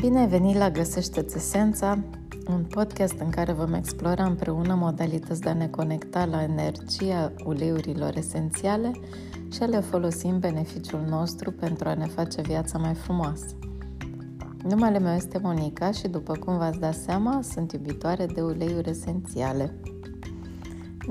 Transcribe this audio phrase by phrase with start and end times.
[0.00, 1.98] Bine ai venit la Găsește-ți Esența,
[2.48, 8.16] un podcast în care vom explora împreună modalități de a ne conecta la energia uleiurilor
[8.16, 8.90] esențiale
[9.52, 13.46] și a le folosi în beneficiul nostru pentru a ne face viața mai frumoasă.
[14.62, 19.74] Numele meu este Monica și, după cum v-ați dat seama, sunt iubitoare de uleiuri esențiale.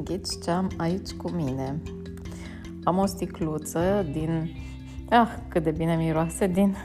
[0.03, 1.81] Ghiți ce am aici cu mine.
[2.83, 4.49] Am o sticluță din...
[5.09, 6.47] Ah, cât de bine miroase!
[6.47, 6.75] Din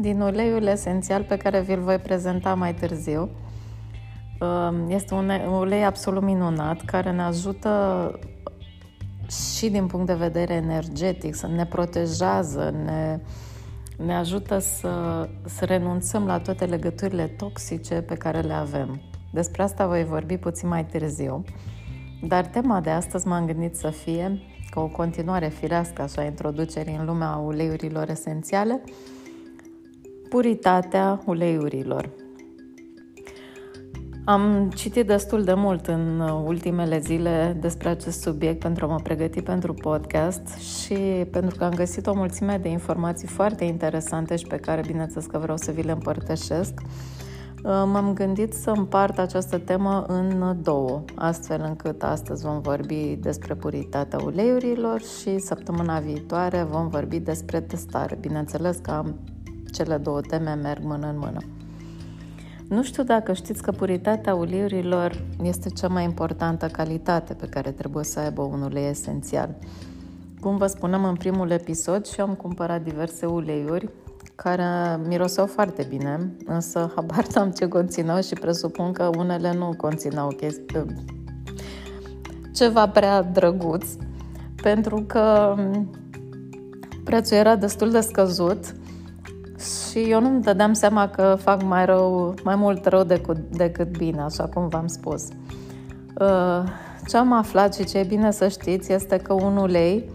[0.00, 3.28] din uleiul esențial pe care vi-l voi prezenta mai târziu.
[4.40, 5.30] Um, este un
[5.60, 8.12] ulei absolut minunat care ne ajută
[9.56, 13.20] și din punct de vedere energetic, să ne protejează, ne,
[13.96, 19.00] ne ajută să, să renunțăm la toate legăturile toxice pe care le avem.
[19.32, 21.44] Despre asta voi vorbi puțin mai târziu.
[22.22, 27.04] Dar tema de astăzi m-am gândit să fie, ca o continuare firească așa introducerii în
[27.04, 28.80] lumea uleiurilor esențiale,
[30.28, 32.10] Puritatea uleiurilor.
[34.24, 39.42] Am citit destul de mult în ultimele zile despre acest subiect pentru a mă pregăti
[39.42, 40.94] pentru podcast și
[41.30, 45.38] pentru că am găsit o mulțime de informații foarte interesante și pe care, bineînțeles că
[45.38, 46.72] vreau să vi le împărtășesc,
[47.62, 54.18] m-am gândit să împart această temă în două, astfel încât astăzi vom vorbi despre puritatea
[54.24, 58.18] uleiurilor și săptămâna viitoare vom vorbi despre testare.
[58.20, 59.14] Bineînțeles că am
[59.72, 61.40] cele două teme merg mână în mână.
[62.68, 68.04] Nu știu dacă știți că puritatea uleiurilor este cea mai importantă calitate pe care trebuie
[68.04, 69.54] să aibă un ulei esențial.
[70.40, 73.88] Cum vă spuneam în primul episod și am cumpărat diverse uleiuri
[74.34, 80.28] care miroseau foarte bine, însă habar n-am ce conțineau și presupun că unele nu conțineau
[80.28, 80.84] chestii,
[82.54, 83.86] ceva prea drăguț,
[84.62, 85.54] pentru că
[87.04, 88.74] prețul era destul de scăzut
[89.58, 94.20] și eu nu-mi dădeam seama că fac mai rău, mai mult rău decât, decât bine,
[94.20, 95.28] așa cum v-am spus.
[96.20, 96.62] Uh,
[97.08, 100.10] ce am aflat și ce e bine să știți este că un ulei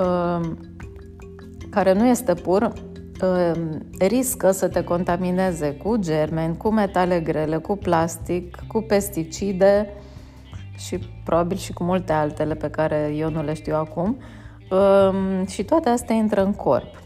[0.00, 0.40] uh,
[1.70, 2.72] care nu este pur
[3.22, 3.52] uh,
[3.98, 9.88] riscă să te contamineze cu germeni, cu metale grele, cu plastic, cu pesticide
[10.76, 14.18] și probabil și cu multe altele pe care eu nu le știu acum.
[15.46, 17.05] Și toate astea intră în corp.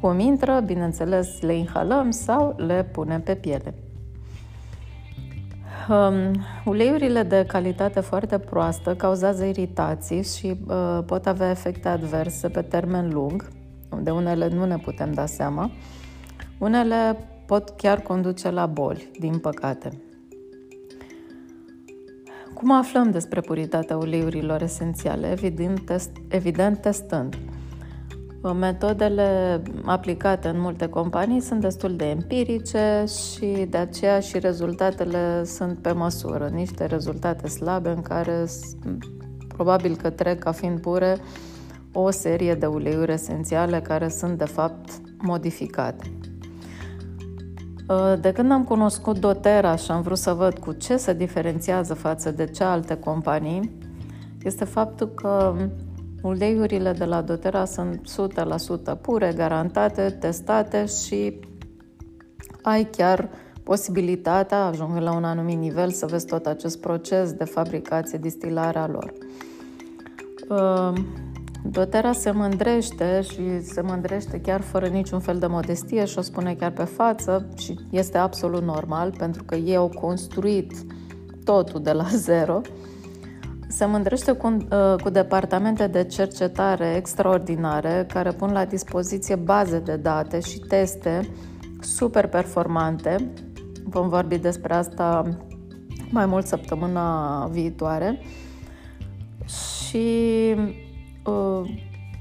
[0.00, 3.74] Cum intră, bineînțeles, le inhalăm sau le punem pe piele.
[5.88, 12.62] Um, uleiurile de calitate foarte proastă cauzează iritații și uh, pot avea efecte adverse pe
[12.62, 13.48] termen lung,
[14.02, 15.70] de unele nu ne putem da seama.
[16.58, 20.00] Unele pot chiar conduce la boli, din păcate.
[22.54, 25.30] Cum aflăm despre puritatea uleiurilor esențiale?
[25.30, 27.36] Evident, test, evident testând.
[28.52, 35.78] Metodele aplicate în multe companii sunt destul de empirice și de aceea și rezultatele sunt
[35.78, 38.44] pe măsură, niște rezultate slabe în care
[39.48, 41.18] probabil că trec ca fiind pure
[41.92, 46.10] o serie de uleiuri esențiale care sunt de fapt modificate.
[48.20, 52.30] De când am cunoscut doTERRA și am vrut să văd cu ce se diferențiază față
[52.30, 53.78] de cealaltă companii,
[54.42, 55.54] este faptul că
[56.26, 58.00] Uleiurile de la doTERRA sunt
[58.94, 61.40] 100% pure, garantate, testate și
[62.62, 63.28] ai chiar
[63.62, 68.86] posibilitatea, ajungând la un anumit nivel, să vezi tot acest proces de fabricație, distilare a
[68.86, 69.12] lor.
[70.48, 70.92] Uh,
[71.70, 76.54] doTERRA se mândrește și se mândrește chiar fără niciun fel de modestie și o spune
[76.54, 80.72] chiar pe față și este absolut normal pentru că ei au construit
[81.44, 82.60] totul de la zero
[83.68, 89.96] se mândrește cu, uh, cu departamente de cercetare extraordinare care pun la dispoziție baze de
[89.96, 91.28] date și teste
[91.80, 93.32] super performante.
[93.84, 95.22] Vom vorbi despre asta
[96.10, 98.20] mai mult săptămâna viitoare.
[99.44, 100.54] Și
[101.24, 101.70] uh,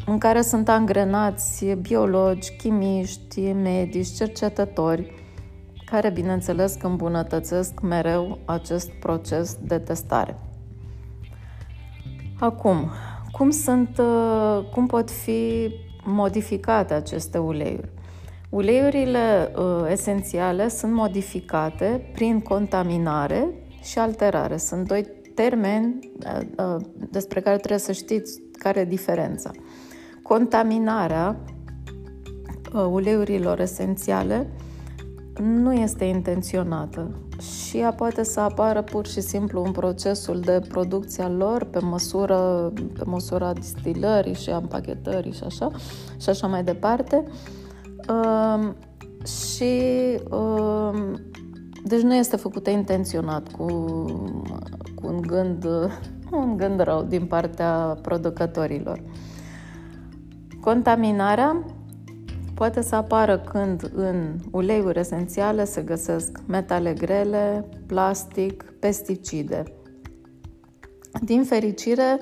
[0.05, 5.23] în care sunt angrenați biologi, chimiști, medici, cercetători,
[5.85, 10.37] care, bineînțeles, îmbunătățesc mereu acest proces de testare.
[12.39, 12.89] Acum,
[13.31, 15.71] cum, sunt, uh, cum pot fi
[16.03, 17.89] modificate aceste uleiuri?
[18.49, 23.47] Uleiurile uh, esențiale sunt modificate prin contaminare
[23.83, 24.57] și alterare.
[24.57, 25.05] Sunt doi
[25.35, 29.51] termeni uh, uh, despre care trebuie să știți care e diferența.
[30.21, 31.37] Contaminarea
[32.73, 34.47] uh, uleiurilor esențiale
[35.41, 37.09] nu este intenționată
[37.39, 41.79] și ea poate să apară pur și simplu în procesul de producție a lor pe
[41.79, 45.71] măsură, pe măsura distilării și a împachetării și așa,
[46.21, 47.23] și așa mai departe.
[48.07, 48.75] Ehm,
[49.25, 49.73] și
[50.29, 51.13] uh,
[51.83, 53.65] deci nu este făcută intenționat cu,
[54.95, 55.67] cu un gând
[56.31, 59.01] un gând rău din partea producătorilor.
[60.61, 61.65] Contaminarea
[62.55, 69.63] poate să apară când în uleiuri esențiale se găsesc metale grele, plastic, pesticide.
[71.21, 72.19] Din fericire,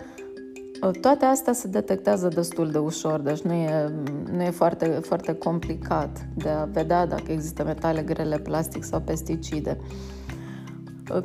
[1.02, 3.94] toate astea se detectează destul de ușor, deci nu e,
[4.32, 9.78] nu e foarte, foarte complicat de a vedea dacă există metale grele, plastic sau pesticide.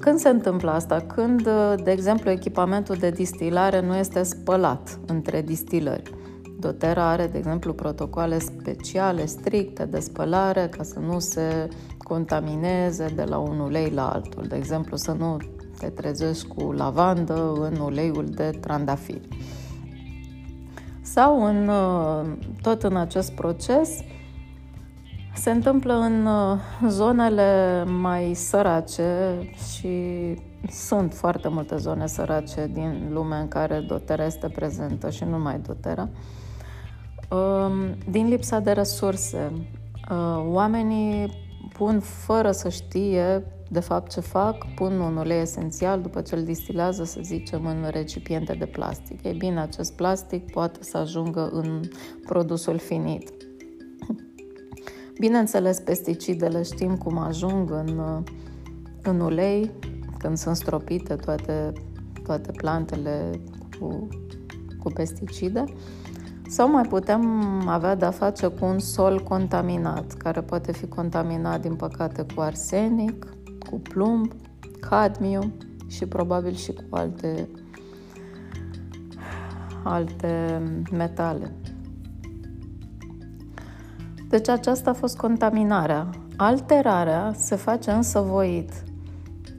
[0.00, 1.00] Când se întâmplă asta?
[1.00, 1.48] Când,
[1.84, 6.17] de exemplu, echipamentul de distilare nu este spălat între distilări.
[6.60, 11.68] Dotera are, de exemplu, protocoale speciale, stricte de spălare ca să nu se
[11.98, 14.44] contamineze de la un ulei la altul.
[14.48, 15.36] De exemplu, să nu
[15.78, 19.28] te trezești cu lavandă în uleiul de trandafiri.
[21.02, 21.70] Sau în,
[22.62, 23.90] tot în acest proces
[25.34, 26.58] se întâmplă în uh,
[26.88, 29.38] zonele mai sărace
[29.70, 29.88] și
[30.70, 35.58] sunt foarte multe zone sărace din lume în care dotera este prezentă și nu numai
[35.58, 36.08] dotera.
[37.30, 37.72] Um,
[38.10, 39.52] din lipsa de resurse,
[40.10, 41.32] uh, oamenii
[41.72, 46.42] pun fără să știe de fapt ce fac, pun un ulei esențial după ce îl
[46.42, 49.24] distilează, să zicem, în recipiente de plastic.
[49.24, 51.80] Ei bine, acest plastic poate să ajungă în
[52.26, 53.32] produsul finit.
[55.20, 58.22] Bineînțeles, pesticidele știm cum ajung în,
[59.02, 59.70] în ulei
[60.18, 61.72] când sunt stropite toate,
[62.24, 63.40] toate plantele
[63.80, 64.08] cu,
[64.82, 65.64] cu pesticide.
[66.48, 67.22] Sau mai putem
[67.66, 73.26] avea de-a face cu un sol contaminat, care poate fi contaminat, din păcate, cu arsenic,
[73.70, 74.32] cu plumb,
[74.80, 75.52] cadmiu
[75.86, 77.48] și probabil și cu alte,
[79.84, 80.62] alte
[80.92, 81.52] metale.
[84.28, 86.10] Deci aceasta a fost contaminarea.
[86.36, 88.72] Alterarea se face însă voit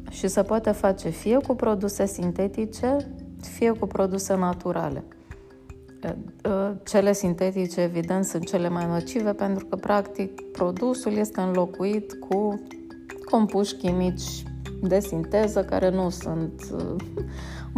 [0.09, 2.97] și se poate face fie cu produse sintetice,
[3.41, 5.03] fie cu produse naturale.
[6.85, 12.61] Cele sintetice, evident, sunt cele mai nocive pentru că, practic, produsul este înlocuit cu
[13.25, 14.43] compuși chimici
[14.81, 16.61] de sinteză care nu sunt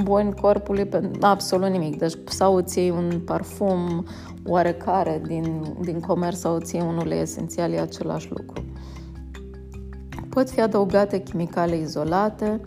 [0.04, 1.98] buni corpului pe absolut nimic.
[1.98, 4.06] Deci sau îți iei un parfum
[4.46, 8.64] oarecare din, din comerț sau îți iei un ulei esențial, e același lucru.
[10.32, 12.62] Pot fi adăugate chimicale izolate,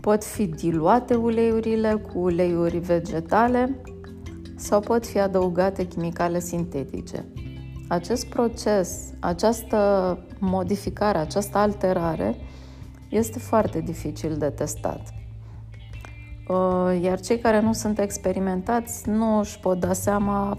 [0.00, 3.80] pot fi diluate uleiurile cu uleiuri vegetale
[4.56, 7.24] sau pot fi adăugate chimicale sintetice.
[7.88, 12.36] Acest proces, această modificare, această alterare
[13.08, 15.14] este foarte dificil de testat.
[16.48, 20.58] Uh, iar cei care nu sunt experimentați nu își pot da seama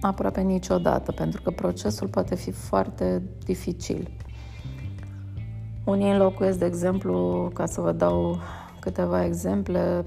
[0.00, 4.10] aproape niciodată, pentru că procesul poate fi foarte dificil.
[5.86, 8.38] Unii înlocuiesc, de exemplu, ca să vă dau
[8.80, 10.04] câteva exemple,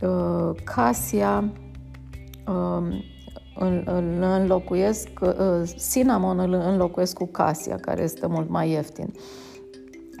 [0.00, 1.52] uh, casia
[2.46, 3.04] um,
[3.54, 3.84] îl
[4.20, 9.12] înlocuiesc, uh, cinnamon îl înlocuiesc cu casia, care este mult mai ieftin.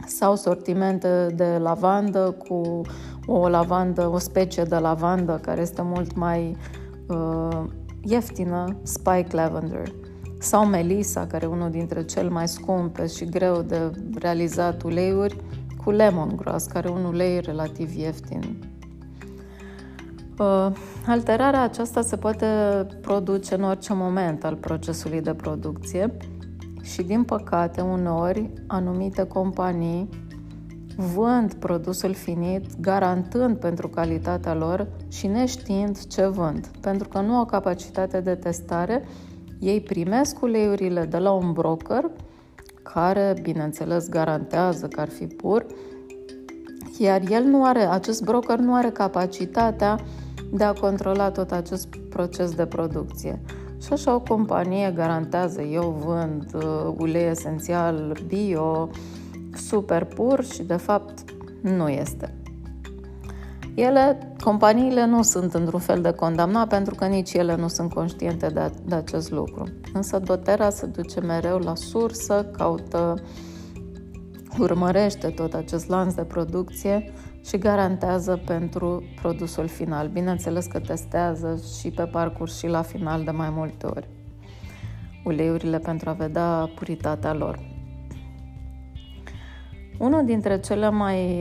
[0.06, 2.80] Sau sortimente de lavandă cu
[3.26, 6.56] o lavandă, o specie de lavandă care este mult mai
[7.08, 7.64] uh,
[8.02, 10.01] ieftină, Spike Lavender.
[10.42, 15.36] Sau Melissa, care e unul dintre cel mai scumpe și greu de realizat uleiuri,
[15.84, 18.56] cu lemongrass, care e un ulei relativ ieftin.
[20.38, 20.68] Uh,
[21.06, 22.46] alterarea aceasta se poate
[23.00, 26.16] produce în orice moment al procesului de producție
[26.82, 30.08] și, din păcate, uneori, anumite companii
[30.96, 36.66] vând produsul finit, garantând pentru calitatea lor și neștiind ce vând.
[36.80, 39.04] Pentru că nu au capacitate de testare,
[39.62, 42.10] ei primesc uleiurile de la un broker
[42.82, 45.66] care, bineînțeles, garantează că ar fi pur,
[46.98, 49.98] iar el nu are, acest broker nu are capacitatea
[50.52, 53.40] de a controla tot acest proces de producție.
[53.82, 58.90] Și așa o companie garantează, eu vând uh, ulei esențial bio,
[59.54, 61.24] super pur și de fapt
[61.60, 62.34] nu este.
[63.74, 68.46] Ele, companiile nu sunt într-un fel de condamnat pentru că nici ele nu sunt conștiente
[68.46, 69.64] de, de acest lucru.
[69.92, 73.22] Însă dotera se duce mereu la sursă, caută,
[74.58, 77.12] urmărește tot acest lanț de producție
[77.44, 80.08] și garantează pentru produsul final.
[80.08, 84.08] Bineînțeles că testează și pe parcurs și la final de mai multe ori
[85.24, 87.71] uleiurile pentru a vedea puritatea lor.
[90.02, 91.38] Una dintre cele mai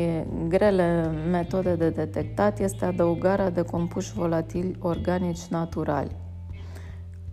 [0.48, 6.16] grele metode de detectat este adăugarea de compuși volatili organici naturali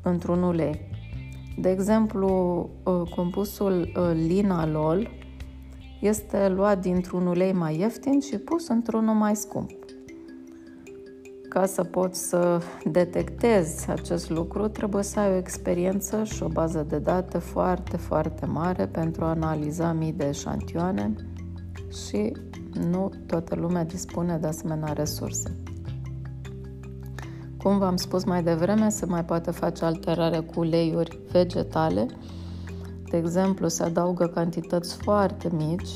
[0.02, 0.80] într-un ulei.
[1.58, 2.28] De exemplu,
[2.84, 5.10] uh, compusul uh, linalol
[6.00, 9.70] este luat dintr-un ulei mai ieftin și pus într-unul mai scump.
[11.58, 16.86] Ca să poți să detectezi acest lucru, trebuie să ai o experiență și o bază
[16.88, 21.14] de date foarte, foarte mare pentru a analiza mii de eșantioane
[22.06, 22.32] și
[22.90, 25.56] nu toată lumea dispune de asemenea resurse.
[27.62, 32.06] Cum v-am spus mai devreme, se mai poate face alterare cu uleiuri vegetale.
[33.10, 35.90] De exemplu, se adaugă cantități foarte mici,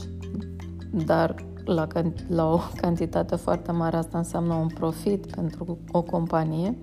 [0.91, 1.87] dar la,
[2.29, 6.77] la o cantitate foarte mare asta înseamnă un profit pentru o companie.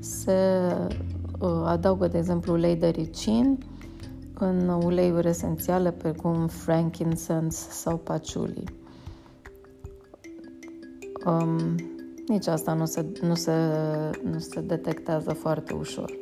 [0.00, 0.32] Se
[1.38, 3.58] uh, adaugă, de exemplu, ulei de ricin
[4.38, 8.64] în uleiuri esențiale precum frankincense sau patchouli.
[11.26, 11.74] Um,
[12.26, 13.52] nici asta nu se, nu, se,
[14.32, 16.12] nu se detectează foarte ușor.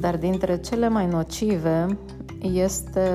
[0.00, 1.98] Dar dintre cele mai nocive
[2.40, 3.10] este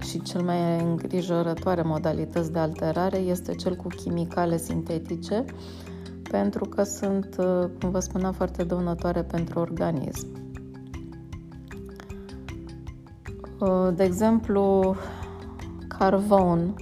[0.00, 5.44] și cel mai îngrijorătoare modalități de alterare este cel cu chimicale sintetice,
[6.30, 7.36] pentru că sunt,
[7.80, 10.26] cum vă spuneam, foarte dăunătoare pentru organism.
[13.94, 14.96] De exemplu,
[15.98, 16.74] carvon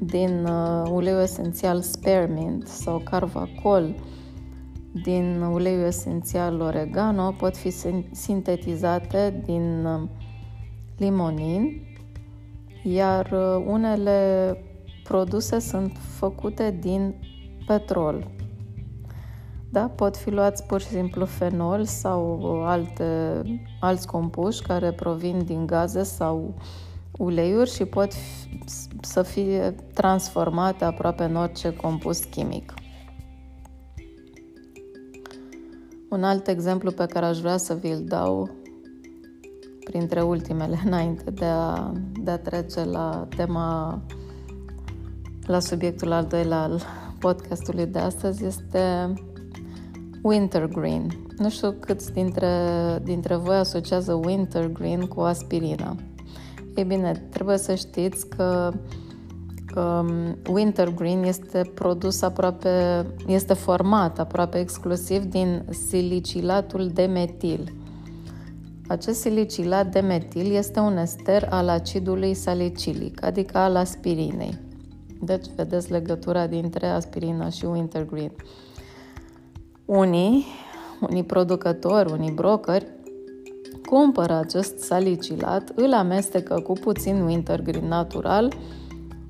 [0.00, 3.94] din uh, uleiul esențial spearmint sau carvacol
[5.02, 7.70] din uleiul esențial oregano pot fi
[8.10, 10.08] sintetizate din uh,
[11.00, 11.82] limonin,
[12.82, 14.56] iar uh, unele
[15.02, 17.14] produse sunt făcute din
[17.66, 18.30] petrol.
[19.70, 23.42] Da, pot fi luați pur și simplu fenol sau alte,
[23.80, 26.54] alți compuși care provin din gaze sau
[27.18, 28.12] uleiuri și pot
[29.00, 32.74] să fie transformate aproape în orice compus chimic.
[36.10, 38.59] Un alt exemplu pe care aș vrea să vi-l dau
[39.90, 41.92] printre ultimele înainte de a,
[42.22, 44.00] de a trece la tema
[45.46, 46.80] la subiectul al doilea al
[47.18, 49.12] podcastului de astăzi este
[50.22, 51.06] wintergreen.
[51.38, 52.48] Nu știu câți dintre,
[53.02, 55.96] dintre voi asociază wintergreen cu aspirina.
[56.74, 58.72] Ei bine, trebuie să știți că
[59.76, 67.72] um, Wintergreen este produs aproape, este format aproape exclusiv din silicilatul de metil.
[68.90, 74.58] Acest silicilat de metil este un ester al acidului salicilic, adică al aspirinei.
[75.20, 78.32] Deci, vedeți legătura dintre aspirina și wintergreen.
[79.84, 80.44] Unii,
[81.08, 82.86] unii producători, unii brokeri
[83.84, 88.52] cumpără acest salicilat, îl amestecă cu puțin wintergreen natural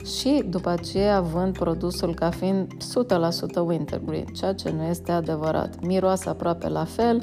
[0.04, 2.66] și după aceea vând produsul ca fiind
[3.56, 5.84] 100% wintergreen, ceea ce nu este adevărat.
[5.84, 7.22] Miroase aproape la fel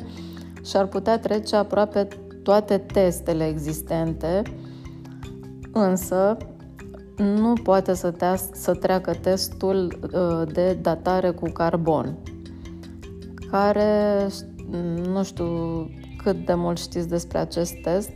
[0.66, 2.08] și ar putea trece aproape
[2.48, 4.42] toate testele existente,
[5.72, 6.38] însă
[7.18, 12.18] nu poate să, te- să treacă testul uh, de datare cu carbon,
[13.52, 14.28] care,
[15.06, 15.46] nu știu,
[16.24, 18.12] cât de mult știți despre acest test.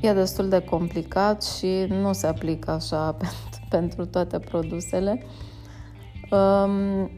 [0.00, 5.22] E destul de complicat și nu se aplică așa pentru, pentru toate produsele.
[6.30, 7.10] Um,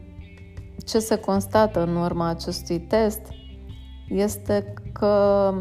[0.85, 3.21] ce se constată în urma acestui test
[4.09, 5.53] este că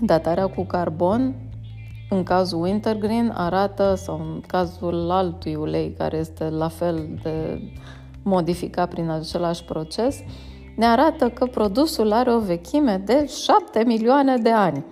[0.00, 1.34] datarea cu carbon
[2.10, 7.62] în cazul Wintergreen arată, sau în cazul altui ulei care este la fel de
[8.22, 10.18] modificat prin același proces,
[10.76, 14.84] ne arată că produsul are o vechime de 7 milioane de ani.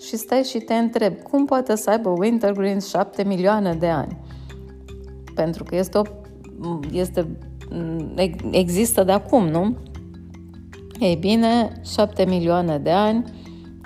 [0.00, 4.16] Și stai și te întreb, cum poate să aibă Wintergreen 7 milioane de ani?
[5.34, 6.02] Pentru că este, o,
[6.92, 7.38] este
[8.50, 9.76] există de acum, nu?
[10.98, 13.24] Ei bine, 7 milioane de ani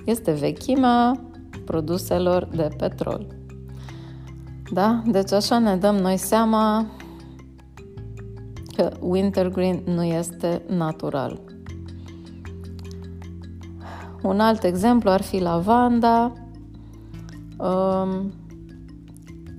[0.06, 1.20] este vechimea
[1.64, 3.26] produselor de petrol.
[4.72, 5.02] Da?
[5.06, 6.86] Deci așa ne dăm noi seama
[8.76, 11.40] că wintergreen nu este natural.
[14.22, 16.32] Un alt exemplu ar fi lavanda,
[17.58, 18.32] um,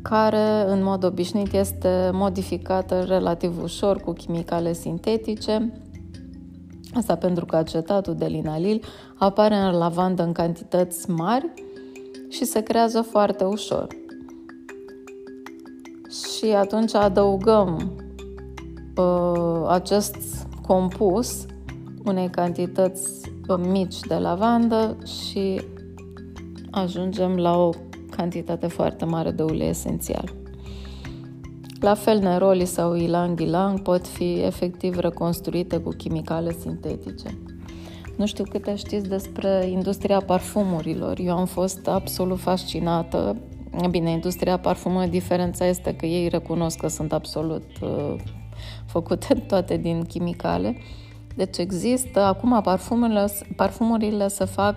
[0.01, 5.81] care în mod obișnuit este modificată relativ ușor cu chimicale sintetice.
[6.97, 8.83] Asta pentru că acetatul de linalil
[9.15, 11.53] apare în lavandă în cantități mari
[12.29, 13.87] și se creează foarte ușor.
[16.09, 17.91] Și atunci adăugăm
[18.95, 21.45] uh, acest compus
[22.05, 25.61] unei cantități uh, mici de lavandă și
[26.71, 27.69] ajungem la o
[28.09, 30.33] cantitate foarte mare de ulei esențial.
[31.79, 37.37] La fel, neroli sau ilang-ilang pot fi efectiv reconstruite cu chimicale sintetice.
[38.15, 41.17] Nu știu câte știți despre industria parfumurilor.
[41.19, 43.35] Eu am fost absolut fascinată.
[43.89, 48.15] Bine, industria parfumului, diferența este că ei recunosc că sunt absolut uh,
[48.85, 50.77] făcute toate din chimicale.
[51.35, 54.75] Deci există, acum parfumurile, parfumurile se fac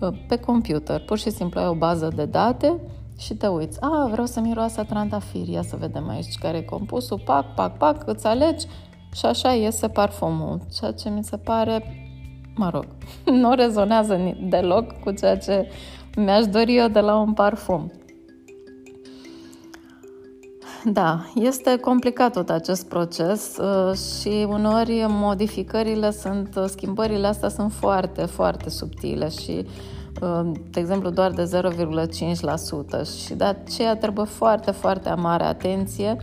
[0.00, 1.00] uh, pe computer.
[1.00, 2.80] Pur și simplu ai o bază de date
[3.18, 3.78] și te uiți.
[3.80, 5.48] A, vreau să miroasă trandafir.
[5.48, 7.22] Ia să vedem aici care e compusul.
[7.24, 8.66] Pac, pac, pac, îți alegi
[9.14, 10.60] și așa iese parfumul.
[10.78, 11.84] Ceea ce mi se pare,
[12.54, 12.86] mă rog,
[13.42, 15.68] nu rezonează deloc cu ceea ce
[16.16, 17.92] mi-aș dori eu de la un parfum.
[20.84, 27.72] Da, este complicat tot acest proces uh, și uneori modificările sunt, uh, schimbările astea sunt
[27.72, 29.70] foarte, foarte subtile și uh,
[30.70, 36.16] de exemplu doar de 0,5% și de aceea trebuie foarte, foarte mare atenție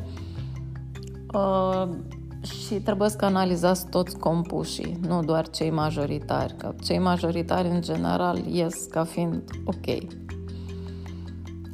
[2.41, 8.38] și trebuie să analizați toți compușii, nu doar cei majoritari, că cei majoritari în general
[8.38, 9.98] ies ca fiind ok.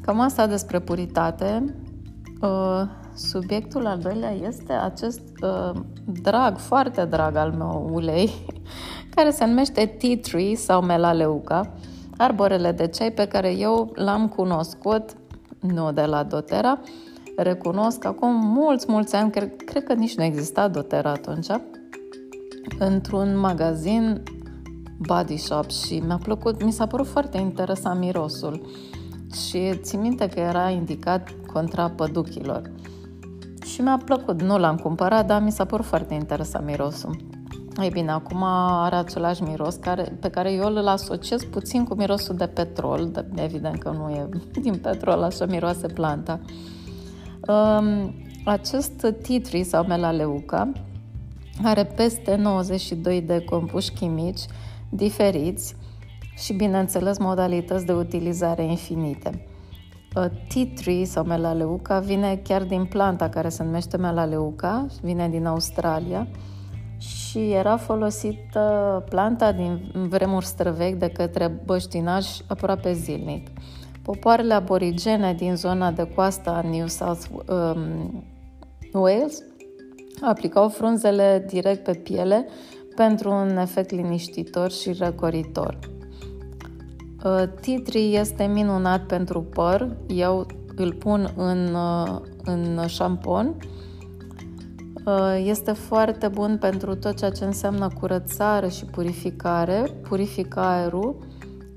[0.02, 1.76] Cam asta despre puritate.
[2.42, 2.82] Uh,
[3.16, 8.32] subiectul al doilea este acest uh, drag, foarte drag al meu ulei,
[9.16, 11.74] care se numește tea tree sau melaleuca,
[12.18, 15.10] arborele de ceai pe care eu l-am cunoscut,
[15.60, 16.80] nu de la doTERRA,
[17.36, 21.48] recunosc acum mulți, mulți ani, cred, cred că nici nu exista doTERRA atunci,
[22.80, 24.24] într-un magazin
[24.98, 28.62] body shop și mi-a plăcut, mi s-a părut foarte interesant mirosul
[29.34, 32.72] și țin minte că era indicat contra păduchilor.
[33.66, 37.18] Și mi-a plăcut, nu l-am cumpărat, dar mi s-a părut foarte interesant mirosul.
[37.82, 42.36] Ei bine, acum are același miros care, pe care eu îl asociez puțin cu mirosul
[42.36, 44.30] de petrol, de, evident că nu e
[44.62, 46.40] din petrol, așa miroase planta.
[47.48, 48.14] Um,
[48.46, 50.72] acest titri sau melaleuca
[51.64, 54.42] are peste 92 de compuși chimici
[54.90, 55.76] diferiți
[56.38, 59.48] și, bineînțeles, modalități de utilizare infinite.
[60.14, 66.28] Tea tree sau melaleuca vine chiar din planta care se numește melaleuca, vine din Australia
[67.30, 73.48] și era folosită planta din vremuri străvechi de către băștinași aproape zilnic.
[74.02, 78.24] Popoarele aborigene din zona de coastă a New South um,
[78.94, 79.44] Wales
[80.22, 82.48] aplicau frunzele direct pe piele
[82.96, 85.80] pentru un efect liniștitor și răcoritor.
[87.24, 89.98] Uh, Titri este minunat pentru păr.
[90.08, 93.56] Eu îl pun în, uh, în șampon.
[95.08, 101.28] Uh, este foarte bun pentru tot ceea ce înseamnă curățare și purificare, purifică aerul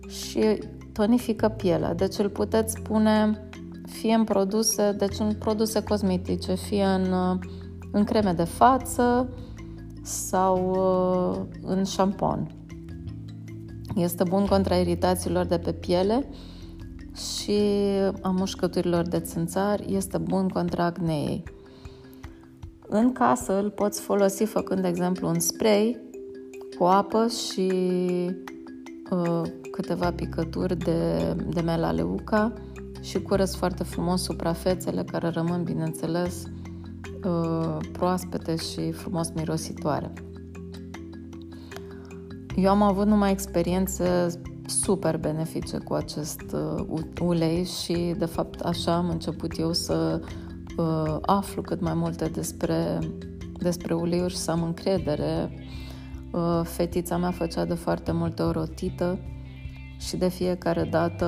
[0.08, 0.58] și
[0.92, 1.94] tonifică pielea.
[1.94, 3.48] Deci îl puteți pune
[3.86, 7.38] fie în produse, deci în produse cosmetice, fie în,
[7.92, 9.28] în creme de față
[10.02, 10.76] sau
[11.62, 12.54] în șampon.
[13.96, 16.28] Este bun contra iritațiilor de pe piele
[17.14, 17.60] și
[18.22, 21.58] a mușcăturilor de țânțari, este bun contra acneei.
[22.92, 26.00] În casă îl poți folosi făcând, de exemplu, un spray
[26.78, 27.70] cu apă și
[29.10, 32.52] uh, câteva picături de, de melaleuca
[33.00, 36.44] și curăț foarte frumos suprafețele care rămân, bineînțeles,
[37.24, 40.12] uh, proaspete și frumos mirositoare.
[42.56, 44.26] Eu am avut numai experiențe
[44.66, 46.42] super benefice cu acest
[46.88, 50.20] uh, ulei și, de fapt, așa am început eu să
[50.80, 52.98] uh, aflu cât mai multe despre,
[53.58, 55.50] despre uleiuri și să am încredere.
[56.30, 59.18] Uh, fetița mea făcea de foarte multe ori o tită
[59.98, 61.26] și de fiecare dată,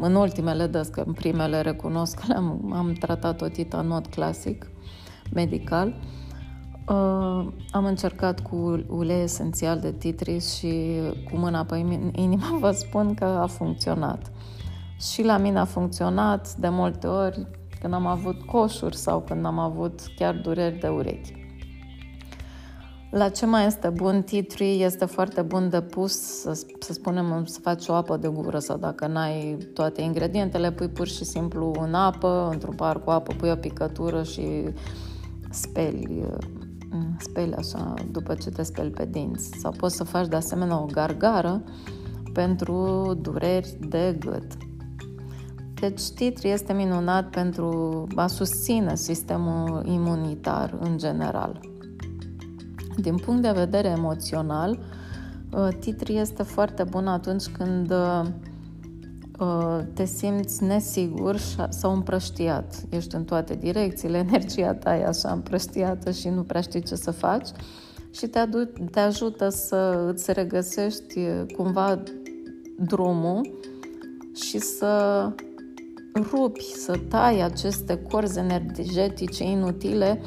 [0.00, 4.06] în ultimele dăți, că în primele recunosc că am, am tratat o tită în mod
[4.06, 4.70] clasic,
[5.32, 6.22] medical, uh,
[6.86, 11.76] Uh, am încercat cu ulei esențial de titris și cu mâna pe
[12.12, 14.32] inima vă spun că a funcționat.
[15.00, 17.46] Și la mine a funcționat de multe ori
[17.82, 21.40] când am avut coșuri sau când am avut chiar dureri de urechi.
[23.10, 24.22] La ce mai este bun?
[24.22, 28.28] Tea tree este foarte bun de pus, să, să spunem, să faci o apă de
[28.28, 33.10] gură sau dacă n-ai toate ingredientele, pui pur și simplu în apă, într-un par cu
[33.10, 34.42] apă, pui o picătură și
[35.50, 36.26] speli
[37.18, 39.50] speli așa după ce te speli pe dinți.
[39.58, 41.62] Sau poți să faci de asemenea o gargară
[42.32, 44.71] pentru dureri de gât.
[45.82, 51.60] Deci titri este minunat pentru a susține sistemul imunitar în general.
[52.96, 54.78] Din punct de vedere emoțional,
[55.52, 58.22] uh, titri este foarte bun atunci când uh,
[59.42, 61.36] Uh, te simți nesigur
[61.68, 62.74] sau împrăștiat.
[62.88, 67.10] Ești în toate direcțiile, energia ta e așa împrăștiată și nu prea știi ce să
[67.10, 67.48] faci.
[68.10, 71.20] și te, adu- te ajută să îți regăsești
[71.56, 72.02] cumva
[72.78, 73.58] drumul
[74.34, 75.28] și să
[76.14, 80.20] rupi, să tai aceste corzi energetice inutile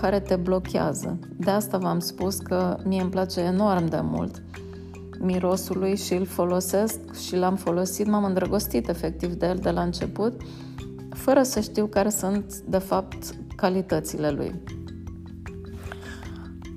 [0.00, 1.18] care te blochează.
[1.36, 4.42] De asta v-am spus că mie îmi place enorm de mult
[5.20, 9.82] mirosul lui și îl folosesc și l-am folosit, m-am îndrăgostit efectiv de el de la
[9.82, 10.40] început,
[11.10, 14.60] fără să știu care sunt de fapt calitățile lui.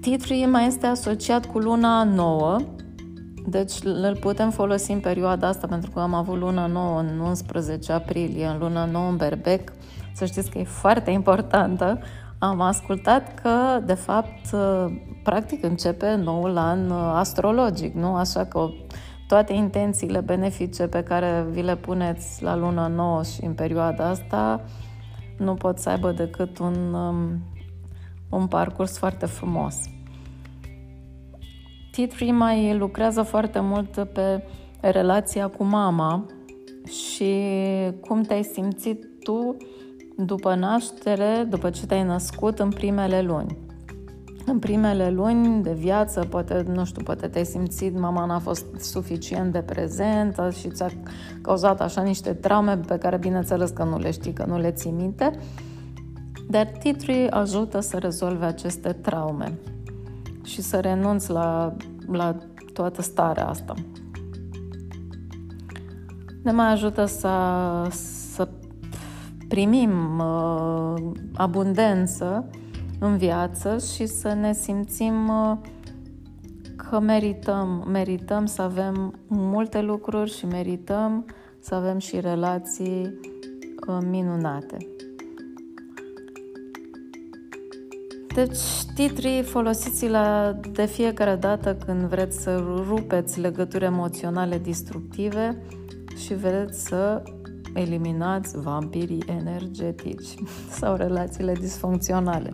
[0.01, 2.57] Tea mai este asociat cu luna nouă,
[3.49, 7.91] deci îl putem folosi în perioada asta pentru că am avut luna nouă în 11
[7.91, 9.71] aprilie, în luna nouă în berbec.
[10.13, 11.99] Să știți că e foarte importantă.
[12.37, 14.55] Am ascultat că, de fapt,
[15.23, 18.15] practic începe noul an astrologic, nu?
[18.15, 18.69] Așa că
[19.27, 24.63] toate intențiile benefice pe care vi le puneți la luna nouă și în perioada asta
[25.37, 27.41] nu pot să aibă decât un, um,
[28.29, 29.75] un parcurs foarte frumos.
[31.91, 34.43] T3 mai lucrează foarte mult pe
[34.81, 36.25] relația cu mama
[36.85, 37.33] și
[38.07, 39.57] cum te-ai simțit tu
[40.17, 43.57] după naștere, după ce te-ai născut în primele luni.
[44.45, 49.51] În primele luni de viață, poate, nu știu, poate te-ai simțit, mama n-a fost suficient
[49.51, 50.89] de prezentă și ți-a
[51.41, 54.91] cauzat așa niște traume pe care, bineînțeles, că nu le știi, că nu le ții
[54.91, 55.31] minte.
[56.49, 59.57] Dar titrii ajută să rezolve aceste traume
[60.49, 61.75] și să renunți la,
[62.07, 62.35] la
[62.73, 63.73] toată starea asta.
[66.43, 67.29] Ne mai ajută să,
[68.33, 68.47] să
[69.47, 72.49] primim uh, abundență
[72.99, 75.57] în viață și să ne simțim uh,
[76.75, 81.25] că merităm, merităm să avem multe lucruri și merităm
[81.59, 83.19] să avem și relații
[83.87, 84.77] uh, minunate.
[88.45, 88.59] Deci,
[88.93, 95.61] titrii folosiți-la de fiecare dată când vreți să rupeți legături emoționale destructive
[96.17, 97.23] și vreți să
[97.73, 100.27] eliminați vampirii energetici
[100.79, 102.53] sau relațiile disfuncționale.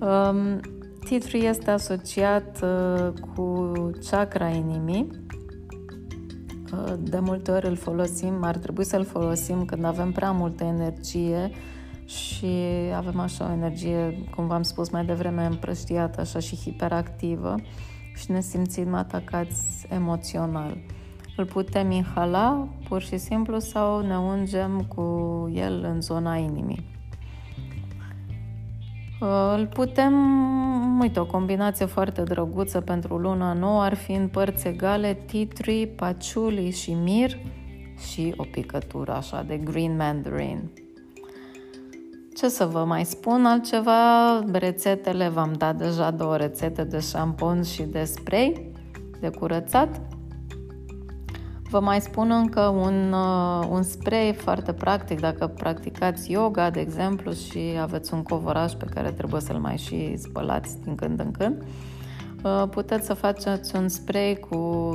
[0.00, 0.60] Um,
[1.04, 3.72] titlul este asociat uh, cu
[4.10, 5.10] chakra inimii.
[6.72, 11.50] Uh, de multe ori îl folosim, ar trebui să-l folosim când avem prea multă energie
[12.06, 12.54] și
[12.94, 17.54] avem așa o energie, cum v-am spus mai devreme, împrăștiată așa și hiperactivă
[18.14, 20.76] și ne simțim atacați emoțional.
[21.36, 25.02] Îl putem inhala pur și simplu sau ne ungem cu
[25.54, 26.94] el în zona inimii.
[29.56, 30.14] Îl putem,
[31.00, 36.70] uite, o combinație foarte drăguță pentru luna nouă ar fi în părți egale titri, paciuli
[36.70, 37.38] și mir
[38.10, 40.70] și o picătură așa de green mandarin.
[42.36, 44.38] Ce să vă mai spun altceva?
[44.52, 48.72] Rețetele, v-am dat deja două rețete de șampon și de spray
[49.20, 50.00] de curățat.
[51.70, 57.32] Vă mai spun încă un, uh, un spray foarte practic dacă practicați yoga, de exemplu,
[57.32, 61.64] și aveți un covoraș pe care trebuie să-l mai și spălați din când în când.
[62.44, 64.90] Uh, puteți să faceți un spray cu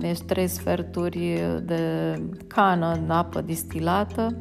[0.00, 2.14] ești trei sferturi de
[2.46, 4.36] cană, apă distilată,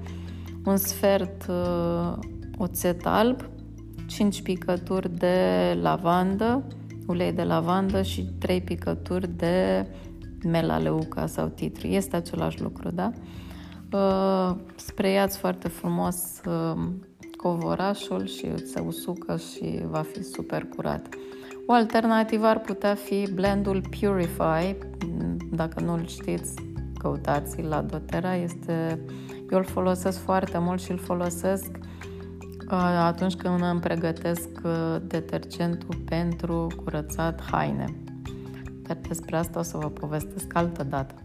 [0.65, 2.33] un sfert uh,
[2.65, 3.49] oțet alb,
[4.07, 5.37] 5 picături de
[5.81, 6.63] lavandă,
[7.07, 9.87] ulei de lavandă și 3 picături de
[10.43, 11.95] melaleuca sau titri.
[11.95, 13.11] Este același lucru, da?
[13.91, 16.81] Uh, spreiați foarte frumos uh,
[17.37, 21.07] covorașul și se usucă și va fi super curat.
[21.67, 24.75] O alternativă ar putea fi blendul Purify.
[25.51, 26.53] Dacă nu-l știți,
[26.97, 28.35] căutați la doTERRA.
[28.35, 28.99] Este...
[29.51, 31.94] Eu îl folosesc foarte mult și îl folosesc uh,
[32.73, 37.85] atunci când îmi pregătesc uh, detergentul pentru curățat haine
[38.87, 41.15] dar despre asta o să vă povestesc altă dată.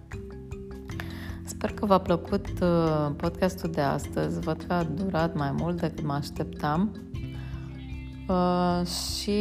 [1.45, 4.41] Sper că v-a plăcut uh, podcastul de astăzi.
[4.41, 6.97] Văd că a durat mai mult decât mă așteptam.
[8.29, 9.39] Uh, și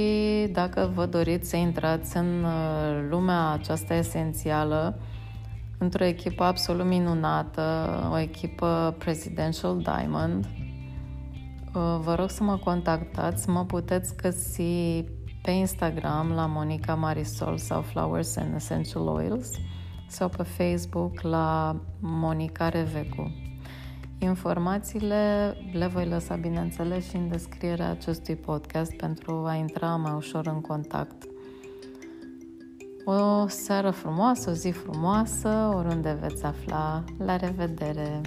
[0.52, 5.00] dacă vă doriți să intrați în uh, lumea aceasta esențială,
[5.78, 10.46] într-o echipă absolut minunată, o echipă Presidential Diamond,
[11.74, 13.50] vă rog să mă contactați.
[13.50, 15.04] Mă puteți găsi
[15.42, 19.52] pe Instagram la Monica Marisol sau Flowers and Essential Oils
[20.08, 23.32] sau pe Facebook la Monica Revecu.
[24.20, 30.48] Informațiile le voi lăsa, bineînțeles, și în descrierea acestui podcast pentru a intra mai ușor
[30.48, 31.24] în contact.
[33.06, 37.04] O seară frumoasă, o zi frumoasă, oriunde veți afla.
[37.18, 38.22] La revedere!